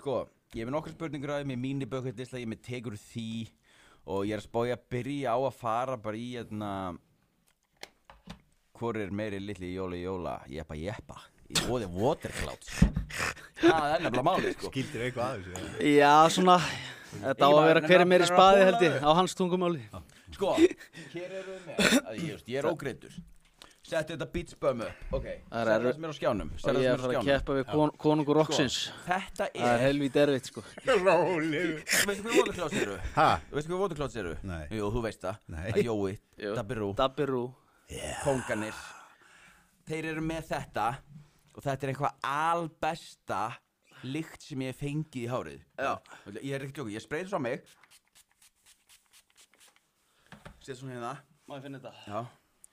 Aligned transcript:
Sko, 0.00 0.22
ég 0.56 0.64
hef 0.64 0.70
nokkar 0.72 0.94
spurningur 0.94 1.34
að 1.34 1.42
með 1.50 1.58
mínu 1.60 1.86
bökutlisla, 1.92 2.38
ég 2.40 2.46
er 2.46 2.50
með 2.54 2.60
tekur 2.64 2.94
því 2.96 3.24
og 4.08 4.22
ég 4.24 4.32
er 4.32 4.40
að 4.40 4.46
spája 4.46 4.76
að 4.78 4.84
byrja 4.94 5.34
á 5.36 5.38
að 5.44 5.58
fara 5.58 5.96
bara 6.00 6.16
í 6.16 6.28
hérna 6.38 6.70
hvor 8.80 8.96
er 8.96 9.12
meiri 9.12 9.42
litli 9.44 9.74
jóla 9.74 9.98
jóla? 10.00 10.38
Jeppa 10.48 10.78
jeppa. 10.80 11.18
Í 11.52 11.58
bóði 11.66 11.90
waterclouds. 11.92 12.78
Það 13.60 13.90
er 13.90 14.06
nefnilega 14.06 14.24
máli 14.30 14.54
sko. 14.54 14.70
Skildir 14.72 15.04
eitthvað 15.04 15.26
að 15.26 15.42
þessu 15.42 15.60
eða? 15.60 15.92
Já, 15.98 16.14
svona 16.32 16.56
Þetta 17.10 17.44
á 17.44 17.50
að 17.50 17.64
vera 17.66 17.84
hver 17.84 18.06
er 18.06 18.08
meiri 18.14 18.30
spaði 18.30 18.64
held 18.70 18.86
ég 18.86 18.96
á 19.04 19.10
hans 19.20 19.36
tungumáli. 19.36 19.84
Sko, 20.32 20.54
hér 21.12 21.28
eru 21.42 21.58
við 21.58 21.68
með 21.68 22.00
að 22.00 22.24
ég, 22.24 22.42
ég 22.54 22.62
er 22.62 22.70
ógreittur 22.72 23.20
settu 23.90 24.14
þetta 24.14 24.26
beatsbömmu 24.34 24.88
ok, 25.18 25.26
Það 25.50 25.60
er 25.74 25.84
það 25.84 25.94
sem 25.96 26.04
er 26.06 26.12
á 26.12 26.16
skjánum 26.18 26.50
og 26.50 26.56
ég 26.56 26.64
það 26.64 26.70
er 26.70 26.80
er 26.80 26.92
að 26.94 27.04
fara 27.04 27.20
að 27.20 27.28
keppa 27.30 27.56
við 27.58 27.64
kon 27.70 27.92
konungur 28.04 28.38
rocksins 28.40 28.76
þetta 29.06 29.48
Það 29.50 29.66
er 29.66 29.72
er, 29.74 29.84
helvít 29.86 30.18
erfitt 30.24 30.50
sko 30.52 30.64
Rólegur 30.86 31.74
veistu 32.10 32.24
hvað 32.26 32.38
waterclouds 32.40 32.78
eru? 32.84 32.98
Ha? 33.16 33.28
veistu 33.54 33.72
hvað 33.74 33.82
waterclouds 33.84 34.18
eru? 34.22 34.34
Nei. 34.50 34.62
jú, 34.78 34.90
þú 34.94 35.02
veist 35.08 35.24
það, 35.26 35.40
Nei. 35.56 35.66
að 35.74 35.82
Jói, 35.88 36.14
Jú. 36.44 36.54
Dabirú 36.60 36.90
Dabirú 37.00 37.42
konganir 38.24 38.78
þeir 39.90 40.10
eru 40.14 40.22
með 40.22 40.46
þetta 40.52 40.86
og 41.50 41.64
þetta 41.66 41.86
er 41.86 41.92
eitthvað 41.94 42.30
albesta 42.30 43.42
lykt 44.06 44.44
sem 44.46 44.62
ég 44.64 44.70
hef 44.72 44.78
fengið 44.80 45.24
í 45.24 45.28
hárið 45.28 45.62
Já. 45.76 45.92
ég 46.40 46.54
er 46.56 46.62
ekkert 46.64 46.78
jók, 46.84 46.92
ég 46.94 47.02
spreið 47.04 47.32
svo 47.32 47.40
á 47.42 47.46
mig 47.50 47.64
set 50.60 50.76
svona 50.78 50.94
hérna 50.94 51.12
Má 51.50 51.56
ég 51.58 51.64
finna 51.66 51.80
þetta? 51.82 51.92
já. 52.06 52.20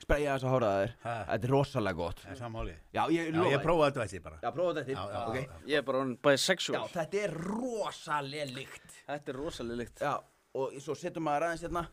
Spreið 0.08 0.28
þess 0.32 0.46
að 0.48 0.54
hára 0.54 0.68
það 0.72 0.82
þér. 0.82 0.92
Þetta 1.28 1.48
er 1.48 1.52
rosalega 1.52 1.98
gott. 2.00 2.22
Það 2.24 2.32
er 2.34 2.40
sammáli 2.40 2.74
já, 2.96 3.02
ég 3.12 3.30
Já, 3.36 3.42
ég 3.52 3.64
prófaði 3.64 3.88
þetta 3.92 4.04
þessi 4.08 4.22
bara. 4.24 4.38
Já, 4.44 4.50
prófa 4.56 4.76
þetta 4.78 4.94
Já, 4.94 5.00
já, 5.12 5.22
ok. 5.28 5.36
já, 5.36 5.48
já. 5.48 5.64
Ég 5.68 5.78
er 5.82 5.86
bara 5.90 6.02
orðinn 6.02 6.18
bisexual 6.28 6.78
já, 6.78 6.84
þetta 6.96 7.24
er 7.28 7.34
rosalega 7.44 8.46
lykt 8.56 8.94
Þetta 9.08 9.34
er 9.34 9.40
rosalega 9.42 9.80
lykt 9.82 10.04
já, 10.06 10.14
og 10.62 10.78
svo 10.86 10.96
setur 10.96 11.26
maður 11.28 11.48
aðeins 11.50 11.66
hérna. 11.68 11.84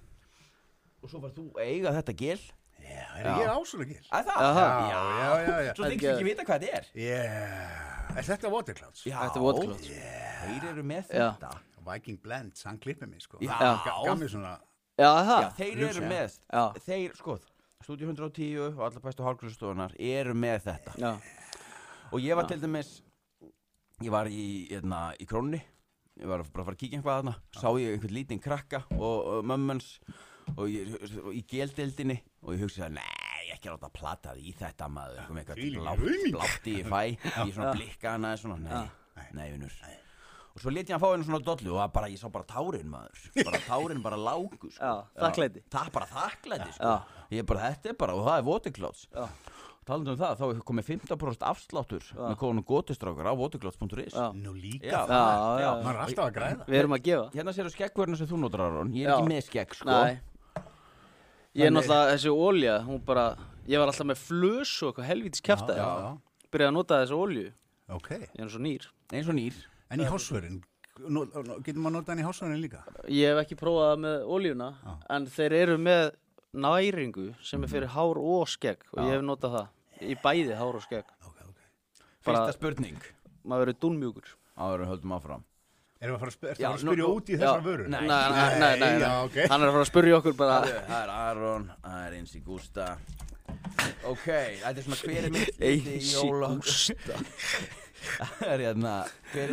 Og 1.05 1.11
svo 1.13 1.21
var 1.25 1.35
þú 1.37 1.47
eiga 1.61 1.93
þetta 1.99 2.15
gel. 2.23 2.39
Já, 2.85 3.03
er 3.19 3.27
ég 3.29 3.43
er 3.45 3.51
ásvölu 3.55 3.87
gil 3.89 3.99
að 4.13 4.29
það? 4.31 4.45
Aha. 4.45 4.65
Já, 4.93 5.01
já, 5.19 5.29
já, 5.49 5.57
já 5.69 5.73
svo 5.75 5.91
þykist 5.91 6.11
ekki 6.15 6.27
vita 6.31 6.47
hvað 6.47 6.65
þetta 6.65 6.79
er. 6.79 6.89
Yeah 6.95 7.95
Er 8.15 8.23
þetta 8.23 8.51
Waterclouds? 8.53 9.01
já, 9.09 9.17
Þetta 9.25 9.41
er 9.41 9.43
waterclouds. 9.43 9.89
þeir 10.45 10.67
eru 10.71 10.83
með 10.87 11.09
Já. 11.11 11.25
þetta. 11.35 11.51
Viking 11.85 12.19
Blends, 12.23 12.63
hann 12.65 12.79
klippið 12.79 13.09
mig 13.11 13.25
sko. 13.25 13.39
Já. 13.43 13.57
Já, 13.59 13.75
Já, 14.95 15.09
það? 15.27 15.49
Þeir 15.59 15.81
eru 15.89 16.03
já. 16.05 16.09
með 16.13 16.37
Já. 16.53 16.63
Þeir, 16.87 17.17
sko, 17.19 17.39
Studio 17.85 18.09
110 18.09 18.55
og 18.63 18.79
allar 18.87 19.03
bestu 19.05 19.25
hálfgrunnstofunar 19.27 19.93
eru 20.01 20.33
með 20.37 20.63
þetta. 20.71 20.95
Já, 21.01 21.13
Og 22.15 22.23
ég 22.23 22.37
var 22.39 22.47
til 22.49 22.61
dæmis 22.63 23.01
Ég 24.03 24.11
var 24.13 24.27
í, 24.27 24.67
hérna, 24.71 25.11
í 25.21 25.27
krónni 25.29 25.61
Ég 26.19 26.29
var 26.31 26.45
bara 26.47 26.63
að 26.63 26.69
fara 26.69 26.77
að 26.77 26.81
kíkja 26.81 26.99
eitthvað 27.01 27.19
þarna. 27.19 27.35
Sá 27.59 27.67
ég 27.83 27.97
einhvern 27.97 28.15
lítinn 28.15 28.41
krakka 28.43 28.81
og, 28.95 29.17
og 29.35 29.47
mömmans 29.51 29.89
og, 30.55 30.69
ég, 30.71 30.95
og 31.25 31.33
í 31.35 31.43
geldildinni 31.51 32.21
og 32.45 32.55
ég 32.55 32.63
hugsaði, 32.63 33.01
nei, 33.01 33.49
ekki 33.57 33.73
rátt 33.73 33.89
að 33.89 33.95
plata 33.99 34.37
í 34.39 34.55
þetta 34.55 34.89
maður. 34.95 35.25
Eitthvað 35.43 35.63
blátt, 35.81 36.07
blátt 36.37 36.71
í 36.71 36.77
fæ. 36.87 37.01
Ég 37.49 37.53
svona 37.57 37.75
blikka 37.75 38.15
hana 38.15 38.35
svona, 38.39 38.61
nei, 39.19 39.27
nei, 39.35 39.49
unnur 39.57 39.75
Og 40.55 40.63
svo 40.63 40.71
let 40.71 40.87
ég 40.87 40.95
hann 40.95 41.03
fá 41.03 41.09
henni 41.11 41.27
svona 41.27 41.43
dollu 41.43 41.73
og 41.75 41.81
það 41.81 41.93
bara, 41.97 42.09
ég 42.13 42.21
sá 42.21 42.29
bara 42.31 42.47
tárin 42.47 42.91
maður. 42.91 43.23
Bara 43.41 43.61
tárin 43.67 44.03
bara 44.05 44.19
lágu 44.21 44.53
sko. 44.55 44.71
Já, 44.79 44.93
þakklæti. 45.19 45.63
Það 45.75 45.89
bara 45.97 46.07
þakklæti 46.13 46.75
sko. 46.77 46.93
Ég 47.35 47.49
bara, 47.49 47.71
þetta 47.73 47.91
er 47.91 47.97
bara, 48.05 48.15
og 48.15 48.29
það 48.29 48.37
er 48.39 48.47
Já. 49.11 49.25
Talandi 49.85 50.15
um 50.15 50.17
það, 50.17 50.39
þá 50.39 50.45
er 50.47 50.61
komið 50.65 50.87
15% 50.95 51.43
afsláttur 51.45 52.05
með 52.17 52.37
kóðunum 52.41 52.65
gótistrákar 52.71 53.27
á 53.29 53.35
já. 54.15 54.29
Nú 54.39 54.55
líka 54.57 54.87
Já, 54.89 55.01
Já, 55.11 55.19
já, 55.19 55.59
já. 55.61 55.73
Maður 55.83 55.99
er 55.99 56.05
alltaf 56.07 56.25
að 56.25 56.39
græða. 56.39 56.69
Við 56.71 56.79
erum 56.79 56.95
að 56.97 57.03
gefa. 57.11 57.27
Hérna 57.35 57.55
séu 57.59 57.73
skeggverðina 57.75 58.21
sem 58.21 58.31
þú 58.31 58.39
notar 58.41 58.65
Aron. 58.65 58.95
Ég 58.95 59.05
er 59.05 59.11
Já. 59.11 59.17
ekki 59.19 59.29
með 59.35 59.43
skegg, 59.51 59.77
sko. 59.77 59.91
Nei. 59.91 60.63
Ég 61.55 61.69
er 61.69 61.75
náttúrulega, 61.75 62.15
þessi 62.15 62.33
hún 62.89 63.05
bara 63.05 63.27
Ég 63.69 63.81
var 63.81 63.89
alltaf 63.93 64.09
með 64.09 64.23
flös 64.25 64.73
og 64.85 64.91
eitthvað 64.95 65.11
helvítis 65.11 65.45
já, 65.79 66.17
Byrjaði 66.53 66.71
að 66.71 66.75
nota 66.79 67.03
þessu 67.03 67.21
olju 67.21 67.45
ok. 67.95 68.11
Ég 68.25 68.43
er 68.45 68.51
svo 68.53 68.65
nýr. 68.65 68.89
Eins 69.13 69.29
og 69.29 69.37
nýr 69.37 69.61
En 69.93 70.01
í 70.01 70.07
hásvörin, 70.09 70.61
getur 70.97 71.81
maður 71.83 71.97
notað 71.99 72.13
hann 72.15 72.23
í 72.23 72.27
hásvörin 72.27 72.61
líka? 72.63 72.83
Ég 73.13 73.33
hef 73.35 73.43
ekki 73.45 73.57
prófað 73.61 73.91
það 73.93 74.03
með 74.05 74.29
oljuna 74.37 74.69
Já. 74.85 74.93
En 75.17 75.27
þeir 75.37 75.53
eru 75.61 75.77
með 75.79 76.05
næringu 76.55 77.27
sem 77.45 77.65
er 77.67 77.73
fyrir 77.75 77.91
hár 77.95 78.21
og 78.23 78.47
skegg 78.49 78.85
Og 78.95 79.01
Já. 79.01 79.07
ég 79.09 79.17
hef 79.19 79.25
notað 79.27 79.57
það 79.59 79.67
Í 80.05 80.17
bæði 80.23 80.57
hár 80.59 80.79
og 80.79 80.85
skegg 80.87 81.05
Ok, 81.27 81.37
ok 81.49 81.59
Bara- 82.25 82.45
Fyrsta 82.47 82.57
spurning 82.59 83.03
Maður 83.45 83.67
verður 83.67 83.81
dúnmjúkur 83.85 84.31
Áður 84.57 84.85
en 84.87 84.91
höldum 84.95 85.17
áfram 85.19 85.45
Erum 86.05 86.17
við 86.17 86.19
að 86.19 86.25
fara 86.25 86.33
að, 86.35 86.59
Já, 86.61 86.69
að, 86.69 86.75
að 86.75 86.81
spyrja 86.83 87.05
nú- 87.05 87.13
út 87.17 87.29
í 87.31 87.37
þessar 87.39 87.63
vörur? 87.65 87.87
Nei. 87.89 88.01
Nei, 88.01 88.09
nei, 88.09 88.59
nei, 88.61 88.79
nei, 88.81 88.89
Já, 89.01 89.09
nei. 89.09 89.25
ok 89.29 89.37
Hann 89.51 89.63
er 89.63 89.69
að 89.71 89.77
fara 89.77 89.85
að 89.85 89.91
spurja 89.91 90.17
okkur 90.19 90.35
bara 90.41 90.57
Það 90.65 90.97
er 91.03 91.13
Aron, 91.15 91.69
það 91.85 92.01
er 92.09 92.17
eins 92.19 92.35
í 92.35 92.43
Gústa 92.45 92.89
Ok, 94.05 94.27
þetta 94.27 94.75
er 94.75 94.85
svona 94.85 95.01
hver 95.05 95.25
er 95.29 95.33
mitt 95.35 95.61
Eins 95.61 95.87
liti 95.89 95.97
í 96.01 96.13
jóla 96.15 96.51
Gústa. 96.59 97.21
Það 98.05 98.47
er 98.53 98.65
hérna 98.69 98.95
er 99.35 99.53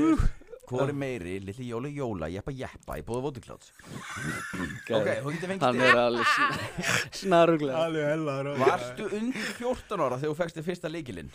Hvor 0.71 0.87
er 0.87 0.95
meiri, 0.95 1.33
litli 1.43 1.65
jóla 1.67 1.89
jóla, 1.91 2.29
jeppa 2.31 2.53
jeppa 2.55 2.95
í 2.95 3.03
bóðu 3.03 3.25
Waterclouds 3.25 3.73
Ok, 4.87 5.09
þú 5.19 5.33
getur 5.33 5.51
fengið 5.51 5.65
Hann 5.65 5.81
er 5.83 5.99
alveg 5.99 6.27
snaruglega 7.19 8.55
Varstu 8.61 9.09
undir 9.17 9.49
14 9.57 10.05
ára 10.05 10.19
þegar 10.21 10.29
þú 10.29 10.37
fegst 10.39 10.59
þér 10.59 10.67
fyrsta 10.69 10.91
leikilinn? 10.91 11.33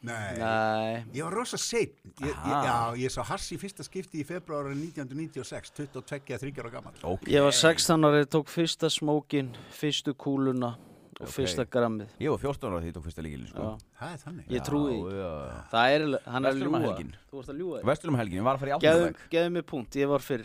Nei. 0.00 0.38
Nei. 0.40 0.92
Ég 1.12 1.26
var 1.26 1.34
rosa 1.36 1.58
seitt 1.60 1.98
ég, 2.22 2.30
ég. 2.30 2.36
Já, 2.64 2.76
ég 2.96 3.12
sá 3.12 3.20
Hass 3.28 3.50
í 3.52 3.58
fyrsta 3.60 3.84
skipti 3.84 4.22
í 4.22 4.24
februar 4.24 4.70
1996 4.72 5.74
22 5.76 6.30
eða 6.30 6.40
30 6.46 6.62
ára 6.62 6.70
gammal 6.72 7.02
Ok. 7.10 7.26
Ég 7.28 7.44
var 7.44 7.52
16 7.52 8.06
ára, 8.08 8.22
ég 8.22 8.30
tók 8.32 8.48
fyrsta 8.48 8.88
smókin, 8.88 9.50
fyrstu 9.76 10.14
kúluna 10.16 10.76
og 11.20 11.26
Ok. 11.28 11.34
fyrsta 11.36 11.64
grammið 11.68 12.14
Ég 12.24 12.30
var 12.32 12.38
14 12.40 12.70
ára 12.70 12.80
þegar 12.80 12.88
ég 12.90 12.94
tók 12.96 13.04
fyrsta 13.06 13.22
leikilinn 13.26 13.50
sko. 13.50 13.60
Já. 13.60 13.90
Það 14.00 14.12
er 14.14 14.20
þannig 14.24 14.54
Ég 14.56 14.62
trúi 14.64 14.94
því. 14.94 15.12
Já, 15.20 15.30
já. 15.50 15.58
Það 15.74 15.94
er, 15.96 16.04
hann 16.32 16.44
er 16.50 16.54
ljúga 16.60 16.80
helgin. 16.86 17.12
Þú 17.30 17.36
varst 17.40 17.52
að 17.52 17.60
ljúga 17.60 17.82
Vestlum 17.90 18.16
helgin, 18.20 18.38
ég 18.40 18.46
var 18.48 18.56
að 18.56 18.62
fara 18.64 18.70
í 18.70 18.80
Geðu, 18.80 19.04
áttundarveg 19.04 19.30
geðu 19.36 19.50
mig 19.58 19.66
punkt, 19.70 19.98
ég 20.00 20.08
var 20.08 20.24
fyrr 20.24 20.44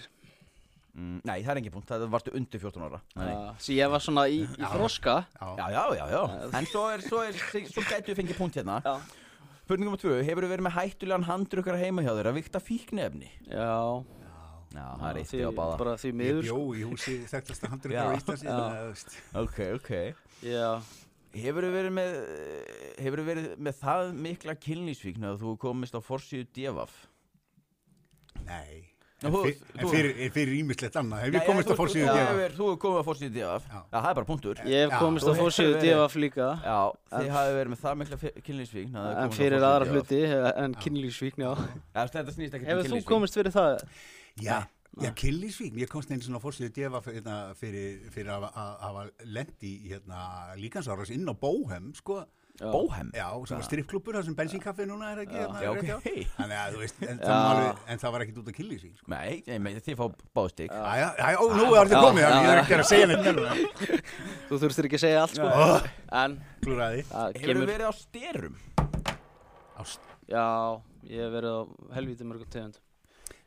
mm, 0.95 1.17
Nei, 1.25 1.37
það 1.43 1.51
er 1.55 1.61
engin 1.61 1.75
punkt, 1.75 1.87
það 1.89 2.07
varstu 2.11 2.33
undir 2.35 2.59
14 2.59 2.87
ára 2.89 2.99
Nei. 3.15 3.35
Svo 3.59 3.73
ég 3.79 3.93
var 3.95 4.03
svona 4.03 4.25
í, 4.27 4.41
í 4.43 4.71
þroska 4.75 5.15
Já, 5.39 5.69
Já, 5.71 5.83
já, 5.95 6.05
já, 6.11 6.23
En 6.59 6.65
svo 6.71 6.83
er, 6.91 7.05
svo 7.05 7.23
er, 7.23 7.39
svo 7.71 7.85
gætu 7.87 8.11
við 8.13 8.19
fengið 8.23 8.37
punkt 8.41 8.59
hérna 8.59 8.81
Já, 8.85 8.95
Spurning 9.65 9.87
nummer 9.89 9.97
tvö, 9.97 10.19
hefur 10.21 10.45
verið 10.45 10.61
með 10.67 10.75
hættulegan 10.77 11.23
handrukkar 11.25 11.79
heima 11.81 12.03
hjá 12.05 12.11
þér 12.13 12.27
að 12.29 12.35
vikta 12.37 12.59
fíknefni? 12.61 13.31
já 13.49 14.03
Já, 14.75 14.85
það 14.99 15.09
er 15.09 15.19
eitt 15.21 15.31
því, 15.31 15.41
á 15.41 15.51
báða. 15.55 15.77
Bara 15.81 15.95
því 16.01 16.11
Ég 16.11 16.17
miður 16.21 16.41
bjó 16.45 16.59
sko. 16.59 16.75
í 16.75 16.83
húsi 16.89 17.15
Já. 17.95 18.03
á 18.03 18.15
Íslandi 18.15 18.45
Já. 18.45 18.55
þannig 18.55 18.75
að, 18.75 18.87
veist, 18.91 19.17
Ok, 19.43 19.59
ok. 19.79 19.91
Já, 20.43 20.69
Hefur 21.35 21.65
verið 21.67 21.91
með 21.91 22.11
Hefur 23.03 23.21
verið 23.27 23.47
með 23.59 23.79
það 23.81 24.13
mikla 24.23 24.55
kynlýsvíkn 24.55 25.25
að 25.31 25.41
þú 25.43 25.55
komist 25.59 25.95
á 25.95 26.01
forsíðu 26.03 26.45
devaf? 26.55 26.93
Nei. 28.45 28.91
En, 29.25 29.31
fyr, 29.31 29.55
en 29.79 29.87
fyrir, 29.89 30.11
en 30.25 30.31
fyrir 30.35 30.55
ímislegt 30.59 30.95
annað. 30.99 31.21
Hef 31.23 31.35
ég 31.37 31.45
komist 31.47 31.69
Já, 31.71 31.75
gefa 31.75 32.15
hefur- 32.35 32.55
Þú 32.57 32.65
hefur 32.67 32.79
komið 32.83 32.97
á 32.99 33.05
forsíðu 33.07 33.33
devaf 33.33 33.63
Já. 33.71 33.77
Já, 33.79 33.97
það 34.01 34.09
er 34.09 34.17
bara 34.19 34.25
punktur. 34.29 34.55
Ég 34.65 34.81
hef 34.83 34.91
Já, 34.91 34.99
komist 34.99 35.25
hefur 35.25 35.39
fórsíðu 35.39 35.71
verið- 35.71 35.85
divaf 35.87 36.15
líka. 36.15 36.47
Já, 36.65 36.79
þið 37.15 37.29
hafi 37.35 37.53
verið 37.55 37.71
með 37.73 37.79
það 37.85 37.95
mikla 38.01 38.17
kynlýsvíkn 38.49 38.95
En 39.23 39.29
fyrir 39.31 39.59
aðra 39.65 39.87
hluti 39.89 40.19
en 40.65 40.75
kynlífsvíkn, 40.75 41.41
já. 41.47 41.51
Já, 41.95 42.01
þetta 42.11 42.35
snýst 42.35 42.53
ekki 42.59 42.65
Hefur 42.69 42.91
þú 42.91 43.03
komist 43.05 43.33
fyrir 43.39 43.51
það? 43.55 43.79
Já, 44.44 44.66
já 45.01 45.12
Killisvík, 45.16 45.75
ég 45.79 45.88
komst 45.91 46.12
einu 46.12 46.23
svona 46.23 46.40
fórsíðu 46.44 46.72
gefa 46.75 47.00
fyrir, 47.03 47.22
hérna, 47.22 47.35
fyrir, 47.56 48.00
fyrir 48.12 48.31
að 48.35 48.47
að- 48.50 48.56
að 48.62 48.79
hafa 48.84 49.03
lendi 49.25 49.73
hérna, 49.90 50.23
líkansáras 50.59 51.09
inn 51.16 51.28
á 51.28 51.34
Bóhem 51.34 51.94
sko. 51.96 52.25
Já. 52.56 52.69
Bóhem? 52.72 53.09
Já, 53.12 53.28
sem 53.47 53.57
var 53.59 53.66
strippklubur, 53.68 54.16
það 54.16 54.25
sem 54.29 54.35
bensinkaffi 54.35 54.85
núna 54.88 55.09
er 55.12 55.18
ekki 55.25 55.35
hérna, 55.35 55.59
Já, 55.59 55.72
hjá. 55.75 55.96
ok. 55.97 56.28
Þannig 56.38 56.56
að 56.62 56.69
þú 56.75 56.79
veist, 56.79 57.01
en, 57.03 57.18
alveg, 57.28 57.81
en 57.91 58.00
það 58.00 58.12
var 58.16 58.22
ekkit 58.23 58.38
út 58.40 58.47
af 58.47 58.56
Killisvík 58.56 58.94
sko. 59.01 59.09
Nei, 59.11 59.43
nei, 59.47 59.58
nei, 59.59 59.73
þið 59.84 59.97
fá 59.99 60.05
báðstík 60.40 60.72
Já, 60.72 61.11
já, 61.20 61.35
nú 61.52 61.66
er 61.76 61.91
þetta 61.91 62.03
komið, 62.05 62.23
ég 62.23 62.47
er 62.53 62.61
ekki 62.61 62.78
að 62.79 62.85
segja 62.88 63.09
meira 63.11 63.58
Þú 64.47 64.61
þurftir 64.64 64.88
ekki 64.88 64.99
að 64.99 65.03
segja 65.03 65.26
allt 65.26 65.35
sko 65.35 65.49
Já. 65.52 65.91
En 66.23 66.38
Klúraði 66.64 67.03
Hefur 67.03 67.40
kemur 67.43 67.70
verið 67.73 67.91
á 67.91 67.93
styrum? 67.99 68.55
Já, 70.31 70.47
ég 71.11 71.22
hef 71.28 71.35
verið 71.35 71.52
á 71.59 71.61
helvíti 71.99 72.23
mörgum 72.31 72.49
tegund 72.55 72.79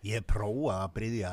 Ég 0.06 0.14
hef 0.20 0.26
prófað 0.30 0.76
að 0.78 0.92
bryðja 0.98 1.32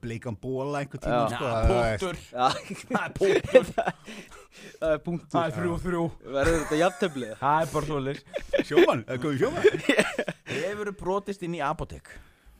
bleikan 0.00 0.36
bóla 0.40 0.80
einhvern 0.80 1.02
tíma 1.04 1.26
sko, 1.28 1.44
það 1.50 1.70
er- 1.84 1.98
punktur. 2.00 2.16
Það 2.30 3.04
er 3.04 3.12
punktur. 3.18 3.66
Það 3.70 4.90
er 4.90 4.98
Það 5.30 5.44
er 5.44 5.54
þrjú 5.58 5.74
þrjú. 5.84 6.04
Verður 6.36 6.56
þetta 6.62 6.78
jafntöflið? 6.80 7.34
Það 7.42 7.60
er 7.64 7.70
bara 7.74 7.88
svoleiðis. 7.90 8.22
Sjómann, 8.70 9.02
eða 9.06 9.20
góði 9.24 9.40
sjómann. 9.42 9.84
Hefur 10.50 10.92
brotist 11.02 11.44
inn 11.46 11.54
í 11.58 11.62
apotek? 11.64 12.10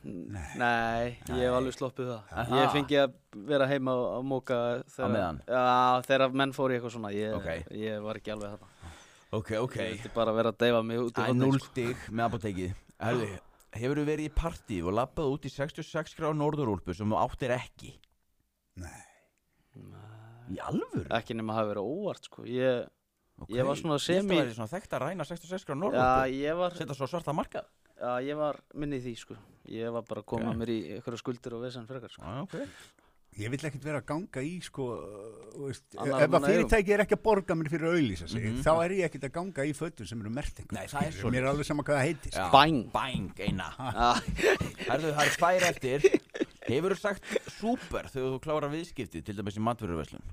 Nei, 0.01 1.19
ég 1.29 1.43
hef 1.45 1.55
alveg 1.59 1.75
sloppið 1.77 2.07
það. 2.13 2.21
Aha. 2.43 2.61
Ég 2.63 2.71
fengi 2.73 2.97
að 3.03 3.17
vera 3.51 3.67
heima 3.69 3.93
að 4.17 4.23
móka 4.31 4.61
þegar, 4.95 6.31
menn 6.41 6.55
fór 6.57 6.73
í 6.73 6.79
eitthvað 6.79 6.95
svona. 6.95 7.11
Ég, 7.13 7.35
Ok. 7.37 7.51
ég 7.77 8.01
var 8.05 8.21
ekki 8.21 8.33
alveg 8.33 8.55
þarna. 8.55 8.95
Ok, 9.37 9.51
ok. 9.61 9.77
Ég 9.83 9.93
vildi 9.99 10.13
bara 10.15 10.33
vera 10.35 10.53
að 10.55 10.61
deyfa 10.65 10.81
mig 10.87 10.99
út 11.03 11.13
í 11.13 11.21
Það 11.21 11.29
er 11.35 11.37
núl 11.43 11.59
sko. 11.59 11.69
stig 11.73 12.07
með 12.11 12.25
apotekið 12.31 12.73
Hefur 13.77 14.01
verið 14.03 14.27
í 14.27 14.33
partí 14.35 14.81
og 14.83 14.95
labbað 14.97 15.29
út 15.37 15.45
í 15.47 15.51
66 15.55 16.17
gráð 16.19 16.35
norðurúlpu 16.41 16.95
sem 16.97 17.07
þú 17.13 17.19
áttir 17.23 17.53
ekki? 17.55 17.93
Nei. 18.83 19.03
Í 20.51 20.59
alvöru? 20.67 21.05
Ekki 21.15 21.37
nema 21.39 21.55
að 21.55 21.61
hafa 21.61 21.71
verið 21.75 21.91
óvart 21.93 22.27
sko 22.27 22.43
Ég, 22.51 22.89
Ok. 23.41 23.51
ég 23.55 23.65
var 23.65 23.77
svona 23.79 23.99
semi- 24.03 24.35
það 24.37 24.49
er 24.51 24.55
svona 24.59 24.73
þekkt 24.75 24.97
að 24.97 25.03
ræna 25.05 25.25
66 25.25 25.65
gráð 25.65 25.77
já, 25.77 25.83
norðurúlpu 25.85 26.35
ég 26.43 26.57
var 26.59 26.75
Setta 26.75 26.95
svo 26.99 27.07
svarta 27.07 27.33
markað 27.33 27.65
Já, 28.01 28.13
ég 28.27 28.37
var 28.37 28.59
minnið 28.75 29.05
því 29.07 29.15
sko 29.23 29.37
Ég 29.71 29.93
var 29.93 30.03
bara 30.03 30.23
að 30.23 30.27
koma 30.27 30.51
Ok. 30.51 30.57
mér 30.57 30.69
í 30.75 30.79
einhverja 30.97 31.23
skuldir 31.23 31.55
og 31.55 31.63
vesan 31.63 31.87
frekar 31.87 32.11
sko 32.11 32.23
Já, 32.27 32.43
ok 32.43 32.67
Ég 33.39 33.49
vil 33.53 33.61
ekkert 33.63 33.85
vera 33.87 34.01
að 34.03 34.07
ganga 34.11 34.43
í 34.43 34.57
sko, 34.61 34.85
uh, 34.99 35.53
veist, 35.63 35.85
ef 35.95 36.35
að 36.35 36.45
fyrirtæki 36.49 36.93
er 36.97 37.03
ekki 37.05 37.15
að 37.15 37.23
borga 37.23 37.55
mér 37.57 37.71
fyrir 37.71 37.87
að 37.89 37.95
auðlýsa 38.01 38.27
sig, 38.29 38.43
Mhm. 38.43 38.59
þá 38.67 38.71
er 38.85 38.91
ég 38.97 39.05
ekkert 39.07 39.27
að 39.29 39.33
ganga 39.37 39.65
í 39.65 39.73
fötum 39.79 40.07
sem 40.11 40.21
eru 40.21 40.31
mert 40.35 40.59
einhver. 40.59 40.73
Nei, 40.77 40.87
það 40.91 41.07
er 41.07 41.13
svo 41.13 41.31
Mér 41.31 41.45
er 41.47 41.51
alveg 41.53 41.65
sama 41.69 41.83
hvað 41.87 41.97
það 42.01 42.07
heitir. 42.09 42.33
Já. 42.35 42.51
Bang. 42.53 42.81
Bang, 42.93 43.31
eina 43.39 43.69
Já, 43.79 44.11
Herðu, 44.91 45.13
það 45.15 45.25
er 45.25 45.37
tvær 45.39 45.69
eftir 45.71 46.09
Hefur 46.71 46.91
þú 46.95 46.99
sagt 47.01 47.25
super 47.61 48.11
þegar 48.11 48.35
þú 48.35 48.41
klárar 48.45 48.71
viðskipti 48.75 49.23
til 49.25 49.37
dæmis 49.39 49.57
í 49.57 49.63
matvöruverslun 49.65 50.27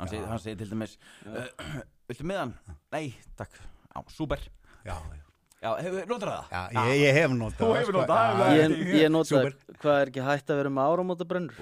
Hann 0.00 0.08
segir, 0.08 0.26
hann 0.26 0.38
segir 0.42 0.58
til 0.58 0.70
dæmis 0.72 0.96
uh, 1.26 1.46
Viltu 2.08 2.24
miðan? 2.24 2.56
Nei, 2.92 3.14
takk 3.36 3.52
Já, 3.94 4.02
super 4.12 4.40
Já, 4.84 4.96
já. 4.96 5.22
Já, 5.66 5.70
hefur, 5.82 6.02
notar 6.12 6.28
það? 6.30 6.44
Já, 6.54 6.62
ég, 6.86 6.96
ég 7.02 7.16
hef 7.16 7.30
notað 7.34 7.58
Þú 7.58 7.68
hefur 7.74 7.90
sko. 7.90 7.98
notað 8.06 8.54
ég, 8.54 8.74
ég 9.00 9.08
nota 9.10 9.30
Súper. 9.32 9.54
Hvað 9.76 9.96
er 10.00 10.06
ekki 10.12 10.22
hægt 10.24 10.48
að 10.52 10.56
vera 10.60 10.70
með 10.72 10.82
áramótabrennur? 10.92 11.52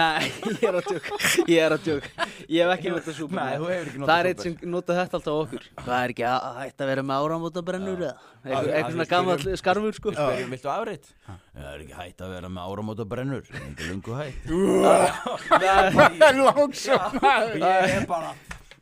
Nei, 0.00 0.24
ég 0.50 0.64
er 0.70 0.74
að 0.80 0.84
tjók 0.88 1.04
Ég 1.50 1.60
er 1.66 1.72
að 1.76 1.82
tjók 1.84 2.04
Ég 2.50 2.60
hef 2.64 2.70
ekki 2.74 2.88
notað 2.94 3.14
súper. 3.20 3.36
Nei, 3.38 3.52
þú 3.60 3.66
hefur 3.70 3.86
ekki 3.90 4.00
notað 4.00 4.10
Það 4.10 4.20
er 4.20 4.26
eitt 4.30 4.40
súper. 4.40 4.58
sem 4.64 4.72
nota 4.74 4.90
þetta 5.00 5.14
alltaf 5.20 5.34
okkur. 5.44 5.62
Hvað 5.84 5.98
er 6.00 6.08
ekki 6.14 6.24
að- 6.30 6.46
hægt 6.60 6.78
að 6.80 6.90
vera 6.90 7.02
með 7.10 7.16
áramótabrennur 7.26 8.00
Eitthvað 8.40 8.90
svona 8.90 9.08
gammal 9.10 9.36
skarfur 9.60 9.92
sko. 10.00 10.08
Spyrjum, 10.16 10.50
viltu 10.56 10.68
afrið? 10.72 11.04
Það 11.28 11.68
er 11.74 11.78
ekki 11.84 11.96
hægt 12.00 12.18
að 12.24 12.30
vera 12.38 12.48
með 12.56 12.62
áramóta 12.72 13.04
brennur 13.12 13.44
Það 13.50 13.60
er 13.60 13.68
ekki 13.68 13.84
lungu 13.92 14.12
hægt 14.16 14.40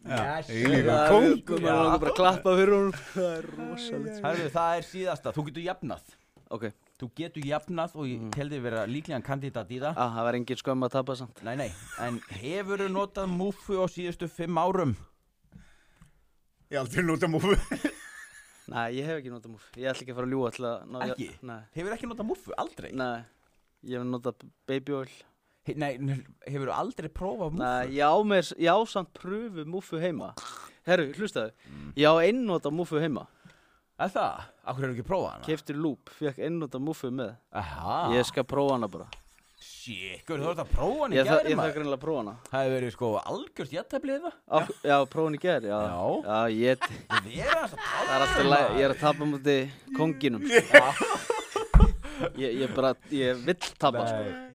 Ég 0.06 0.14
Yes 0.14 0.50
líka 0.54 1.58
Það 1.58 1.66
er 1.66 1.98
bara 1.98 2.12
að 2.12 2.16
klappa 2.16 2.54
fyrir 2.56 2.74
hún 2.76 2.92
Það 3.16 3.32
er 3.32 3.48
rosalegt. 3.58 4.20
Herðu, 4.24 4.50
það 4.54 4.76
er 4.76 4.86
síðasta. 4.88 5.34
Þú 5.36 5.44
getur 5.48 5.66
jafnað. 5.66 6.14
Ok, 6.54 6.68
Þú 6.98 7.10
getur 7.18 7.44
jafnað 7.46 7.98
og 7.98 8.08
ég 8.08 8.22
teldi 8.34 8.58
vera 8.62 8.86
líklegan 8.88 9.26
kandidat 9.26 9.68
í 9.70 9.82
það. 9.82 9.98
Ah, 10.00 10.14
það 10.16 10.28
var 10.28 10.38
engin 10.38 10.58
skömm 10.62 10.86
að 10.86 10.94
tapa 10.96 11.18
samt. 11.18 11.42
Nei, 11.46 11.54
nei, 11.60 11.68
en 12.02 12.18
hefur 12.40 12.82
þú 12.82 12.88
notað 12.94 13.30
múfu 13.30 13.78
á 13.78 13.86
síðustu 13.92 14.30
fimm 14.32 14.58
árum? 14.58 14.96
Ég 16.68 16.78
hef 16.78 16.82
aldrei 16.86 17.06
notað 17.06 17.34
múfu. 17.36 17.54
Nei, 18.68 18.98
ég 18.98 19.06
hef 19.08 19.22
ekki 19.22 19.30
notað 19.32 19.52
múf 19.54 19.68
Ég 19.80 19.88
ætla 19.88 20.04
ekki 20.04 20.12
að 20.12 20.18
fara 20.18 20.26
að 20.28 20.32
ljúga 20.34 20.48
til 20.52 20.64
að 20.68 20.80
ná 20.92 20.98
Ekki? 21.06 21.28
Nei, 21.48 21.60
Hefur 21.72 21.94
ekki 21.94 22.08
notað 22.10 22.26
múfu? 22.28 22.52
Aldrei? 22.60 22.90
nei. 22.92 23.22
Ég 23.88 23.96
hef 23.96 24.04
notað 24.04 24.42
baby 24.68 24.96
oil 24.98 25.14
nei, 25.76 25.93
hefur 26.47 26.70
þú 26.70 26.75
aldrei 26.76 27.09
prófað 27.12 27.53
múfu? 27.53 27.62
Nei, 27.62 27.94
ég 27.99 28.05
á, 28.09 28.17
mér, 28.25 28.49
ég 28.56 28.70
á 28.73 28.79
samt 28.88 29.12
pröfu 29.19 29.65
múfu 29.69 30.00
heima 30.03 30.32
Herru, 30.88 31.11
hlustaðu 31.19 31.53
Ég 31.99 32.09
á 32.09 32.15
einnota 32.25 32.73
múfu 32.73 33.00
heima 33.03 33.26
Er 33.99 34.12
það? 34.15 34.44
Akkur 34.65 34.85
hefur 34.87 34.94
ekki 34.97 35.06
prófað 35.09 35.32
hana? 35.35 35.47
Kefti 35.49 35.75
lúp, 35.76 36.12
fekk 36.20 36.38
einnota 36.47 36.81
múfu 36.81 37.11
með 37.12 37.35
Aha 37.53 37.97
Ég 38.15 38.29
skal 38.31 38.47
prófa 38.49 38.76
hana 38.79 38.88
bara 38.93 39.09
Shit, 39.59 40.23
þú 40.29 40.37
ert 40.53 40.61
að 40.62 40.69
prófa 40.70 41.03
hana 41.09 41.17
í 41.17 41.19
þa 41.19 41.25
gæri 41.25 41.26
ég 41.26 41.32
þarf 41.32 41.59
maður 41.59 41.75
greinilega 41.75 41.99
að 41.99 42.05
prófa 42.05 42.20
hana 42.23 42.35
Það 42.49 42.62
hefur 42.62 42.75
verið 42.76 42.93
sko 42.94 43.09
algjörst 43.19 43.75
jættæflið 43.75 44.26
það 44.29 44.37
á, 44.47 44.59
Já, 44.87 44.97
prófa 45.11 45.26
hana 45.26 45.41
í 45.41 45.43
gær 45.43 45.67
Já, 45.67 45.79
Já. 45.88 46.03
já 46.29 46.38
ég, 46.55 46.87
það 47.09 48.12
er 48.15 48.23
alltaf 48.23 48.50
læg 48.53 48.76
Ég 48.79 48.87
er 48.87 48.94
að 48.94 49.03
tapa 49.03 49.29
múti 49.32 49.56
konginum 49.99 50.47
sko. 50.47 50.85
ég, 52.43 52.61
ég 52.62 52.76
bara, 52.76 52.94
ég 53.15 53.43
vill 53.47 53.59
tapa 53.79 54.06
sko. 54.06 54.47